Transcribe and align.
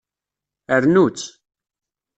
Rnu-tt. 0.83 1.27